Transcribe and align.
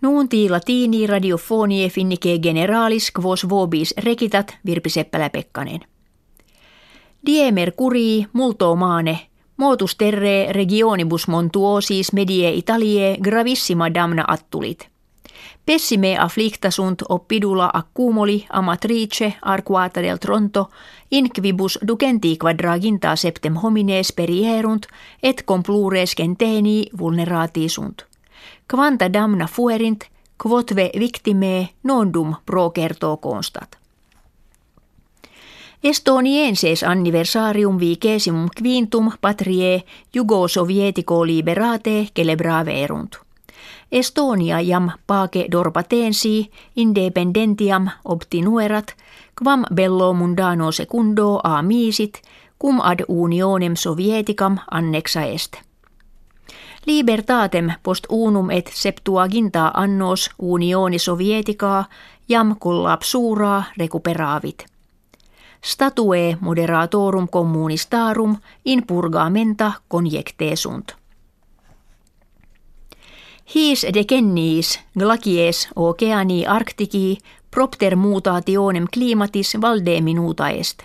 Nuunti 0.00 0.48
latini 0.48 1.06
radiofonie 1.06 1.88
finnike 1.88 2.38
generalis 2.38 3.12
quos 3.20 3.48
vobis 3.48 3.94
rekitat 3.98 4.56
Virpi 4.66 4.90
Seppälä-Pekkanen. 4.90 5.80
Die 7.26 7.52
mercurii 7.52 8.26
multo 8.32 8.76
maane, 8.76 9.18
motus 9.56 9.96
terre 9.96 10.52
regionibus 10.52 11.28
montuosis 11.28 12.12
medie 12.12 12.52
Italie 12.52 13.16
gravissima 13.22 13.94
damna 13.94 14.24
attulit. 14.28 14.88
Pessime 15.66 16.18
afflicta 16.18 16.70
sunt 16.70 17.02
oppidula 17.08 17.70
accumuli 17.72 18.46
amatrice 18.50 19.34
arquata 19.42 20.02
del 20.02 20.16
tronto, 20.16 20.70
inquibus 21.10 21.78
ducenti 21.86 22.36
quadraginta 22.36 23.16
septem 23.16 23.56
homines 23.56 24.12
perierunt, 24.12 24.86
et 25.22 25.44
complures 25.44 26.16
genteni 26.16 26.86
vulnerati 26.98 27.68
sunt. 27.68 28.09
Quanta 28.70 29.12
damna 29.12 29.46
fuerint, 29.46 30.04
quotve 30.42 30.90
victime 30.98 31.68
nondum 31.82 32.34
pro 32.46 32.70
kertoo 32.70 33.16
constat. 33.16 33.78
Estonienses 35.82 36.82
anniversarium 36.82 37.78
vigesimum 37.80 38.48
quintum 38.62 39.12
patrie 39.20 39.82
jugosovietico 40.14 41.26
liberate 41.26 42.08
celebraverunt. 42.16 43.16
Estonia 43.92 44.60
jam 44.60 44.90
pace 45.06 45.46
dorpatensi 45.50 46.50
independentiam 46.76 47.88
obtinuerat, 48.04 48.94
quam 49.42 49.64
bello 49.74 50.12
mundano 50.12 50.70
secundo 50.70 51.40
a 51.44 51.62
misit, 51.62 52.22
cum 52.58 52.80
ad 52.80 53.00
unionem 53.08 53.74
sovieticam 53.76 54.58
annexa 54.70 55.22
est. 55.22 55.69
Libertatem 56.86 57.72
post 57.82 58.06
unum 58.08 58.50
et 58.50 58.70
septuaginta 58.74 59.70
annos 59.74 60.30
unioni 60.38 60.98
sovieticaa 60.98 61.84
jam 62.28 62.56
collapsura 62.56 63.62
recuperavit. 63.78 64.64
Statue 65.64 66.36
moderatorum 66.40 67.28
communistarum 67.28 68.36
in 68.64 68.86
purgamenta 68.86 69.72
conjecte 69.88 70.56
sunt. 70.56 70.96
His 73.54 73.86
decenniis 73.94 74.80
glacies 74.98 75.68
oceani 75.76 76.46
arctici 76.46 77.18
propter 77.50 77.96
mutationem 77.96 78.86
climatis 78.94 79.56
valde 79.60 80.00
minuta 80.00 80.48
est. 80.48 80.82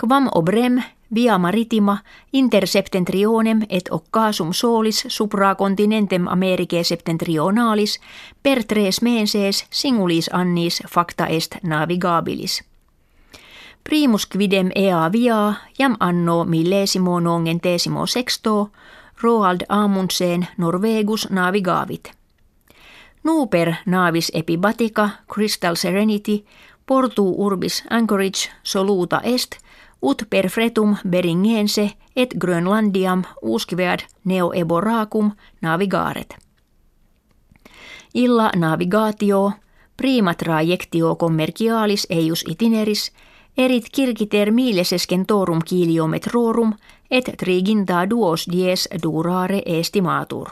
Quam 0.00 0.28
obrem 0.34 0.82
via 1.14 1.38
maritima 1.38 1.98
inter 2.32 2.66
septentrionem 2.66 3.62
et 3.68 3.88
occasum 3.90 4.52
solis 4.52 5.04
supra 5.08 5.54
continentem 5.54 6.28
Americae 6.28 6.84
septentrionalis 6.84 8.00
per 8.42 8.64
tres 8.64 9.02
menses 9.02 9.66
singulis 9.70 10.30
annis 10.32 10.82
facta 10.88 11.26
est 11.26 11.56
navigabilis. 11.62 12.64
Primus 13.84 14.26
quidem 14.26 14.70
ea 14.74 15.12
via 15.12 15.54
jam 15.78 15.96
anno 16.00 16.44
millesimo 16.44 17.20
nongentesimo 17.20 18.06
sexto 18.06 18.70
Roald 19.22 19.60
Amundsen 19.68 20.46
Norvegus 20.56 21.30
navigavit. 21.30 22.12
Nuper 23.24 23.74
navis 23.86 24.30
epibatica 24.34 25.10
Crystal 25.34 25.76
Serenity 25.76 26.44
portu 26.86 27.34
urbis 27.36 27.84
Anchorage 27.90 28.50
soluta 28.62 29.20
est 29.24 29.56
ut 30.02 30.22
per 30.30 30.48
fretum 30.48 30.96
beringense 31.10 31.90
et 32.16 32.34
Grönlandiam 32.40 33.22
usquivead 33.42 34.00
neo 34.24 34.52
eboracum 34.52 35.30
navigaret. 35.60 36.34
Illa 38.14 38.50
navigatio 38.56 39.52
prima 39.96 40.34
trajectio 40.34 41.16
commercialis 41.16 42.06
eius 42.10 42.44
itineris 42.48 43.12
erit 43.58 43.84
kirkiter 43.92 44.50
milesesken 44.50 45.26
torum 45.26 45.58
kiliometrorum 45.64 46.72
et 47.10 47.30
triginta 47.38 48.10
duos 48.10 48.46
dies 48.52 48.88
durare 49.02 49.62
estimatur. 49.66 50.48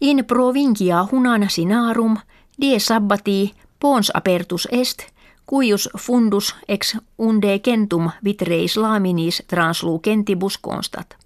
In 0.00 0.24
provincia 0.24 1.06
hunan 1.12 1.50
sinarum 1.50 2.16
die 2.60 2.78
sabbati 2.78 3.54
pons 3.80 4.10
apertus 4.14 4.68
est 4.70 5.06
cuius 5.50 5.88
fundus 5.98 6.54
ex 6.68 6.96
unde 7.18 7.58
kentum 7.58 8.10
vitreis 8.24 8.76
laminis 8.76 9.42
translucentibus 9.46 10.58
constat. 10.58 11.16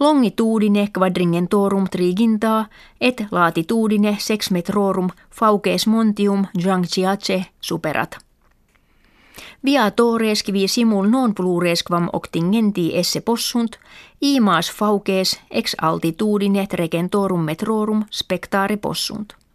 Longitudine 0.00 0.88
quadringentorum 0.98 1.84
triginta 1.90 2.64
et 3.00 3.24
latitudine 3.30 4.16
sex 4.18 4.50
metrorum 4.50 5.08
fauces 5.30 5.86
montium 5.86 6.46
junctiace 6.64 7.44
superat. 7.60 8.16
Via 9.64 9.90
tores 9.90 10.42
quivi 10.42 10.68
simul 10.68 11.08
non 11.08 11.34
pluresquam 11.34 12.08
octingenti 12.12 12.96
esse 12.96 13.20
possunt, 13.20 13.76
imas 14.20 14.72
fauces 14.72 15.40
ex 15.50 15.74
altitudine 15.82 16.66
tregentorum 16.66 17.40
metrorum 17.40 18.04
spectare 18.10 18.76
possunt. 18.76 19.47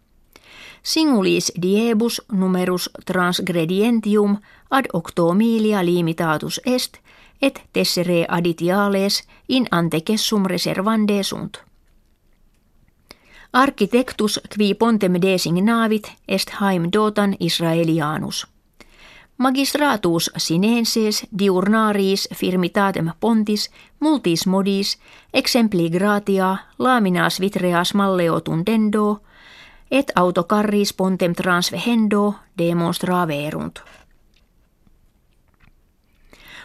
Singulis 0.84 1.52
diebus 1.62 2.22
numerus 2.32 2.90
transgredientium 3.06 4.36
ad 4.70 4.84
octomilia 4.92 5.84
limitatus 5.84 6.60
est, 6.66 6.96
et 7.42 7.62
tessere 7.72 8.24
additiales 8.28 9.28
in 9.48 9.66
antecessum 9.70 10.46
reservande 10.46 11.22
sunt. 11.22 11.58
Architectus 13.52 14.40
qui 14.56 14.74
pontem 14.74 15.12
designavit 15.22 16.12
est 16.28 16.50
haim 16.60 16.88
dotan 16.92 17.36
Israelianus. 17.40 18.46
Magistratus 19.38 20.30
sinenses 20.36 21.26
diurnaris 21.38 22.28
firmitatem 22.34 23.10
pontis 23.20 23.70
multis 24.00 24.46
modis 24.46 24.98
exempli 25.34 25.90
gratia 25.90 26.56
laminas 26.78 27.40
vitreas 27.40 27.94
malleo 27.94 28.40
tundendo 28.40 29.20
et 29.90 30.12
autocarris 30.14 30.92
pontem 30.92 31.34
transvehendo 31.34 32.34
demonstraverunt. 32.58 33.82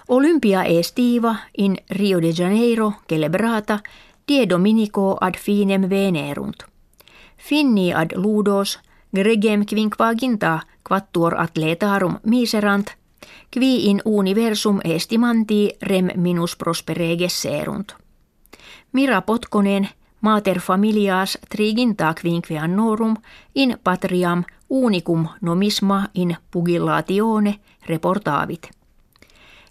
Olympia 0.07 0.63
estiva 0.63 1.35
in 1.57 1.77
Rio 1.89 2.21
de 2.21 2.33
Janeiro 2.33 2.93
celebrata 3.07 3.79
die 4.27 4.49
Dominico 4.49 5.17
ad 5.21 5.37
finem 5.37 5.89
venerunt. 5.89 6.63
Finni 7.37 7.93
ad 7.93 8.11
ludos 8.15 8.79
gregem 9.11 9.65
quinquaginta 9.65 10.59
quattuor 10.83 11.39
atletarum 11.39 12.19
miserant, 12.23 12.95
qui 13.53 13.89
in 13.89 14.01
universum 14.05 14.79
estimanti 14.83 15.75
rem 15.81 16.09
minus 16.15 16.55
prospere 16.55 17.15
gesserunt. 17.15 17.95
Mira 18.91 19.21
Potkonen 19.21 19.89
mater 20.21 20.59
familias 20.59 21.37
triginta 21.49 22.13
quinqueannorum 22.21 23.15
in 23.55 23.77
patriam 23.83 24.43
unicum 24.69 25.27
nomisma 25.41 26.07
in 26.13 26.35
pugillatione 26.51 27.59
reportavit. 27.87 28.69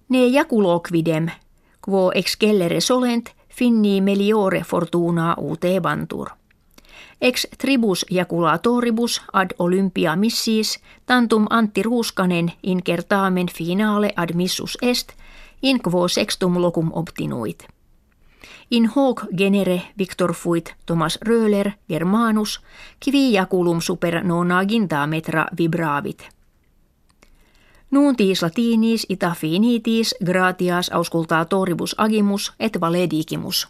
Ne 0.09 0.27
jaculoquidem, 0.27 1.29
quo 1.81 2.11
excellere 2.15 2.81
solent 2.81 3.35
finni 3.49 4.01
meliore 4.01 4.63
fortuna 4.63 5.37
bantur. 5.83 6.29
Ex 7.21 7.47
tribus 7.59 8.07
jaculatoribus 8.11 9.23
ad 9.33 9.51
olympia 9.59 10.17
missis 10.17 10.79
tantum 11.07 11.47
Antti 11.51 11.83
Ruuskanen 11.83 12.53
in 12.63 12.83
kertaamen 12.83 13.47
finale 13.49 14.13
ad 14.17 14.35
missus 14.35 14.79
est, 14.83 15.13
in 15.63 15.81
quo 15.83 16.09
sextum 16.09 16.61
locum 16.61 16.91
obtinuit. 16.93 17.78
In 18.71 18.91
hoc 18.97 19.25
genere 19.37 19.83
Victor 19.99 20.35
fuit 20.35 20.75
Thomas 20.87 21.19
Röhler 21.29 21.71
Germanus, 21.89 22.61
kivi 23.01 23.33
jaculum 23.33 23.81
super 23.81 24.25
nonaginta 24.25 25.07
metra 25.07 25.47
vibravit. 25.59 26.29
Nuuntis 27.91 28.43
latinis 28.43 29.07
ita 29.09 29.35
finitis 29.39 30.15
gratias 30.25 30.91
auscultatoribus 30.93 31.95
agimus 31.99 32.53
et 32.61 32.81
valedigimus. 32.81 33.69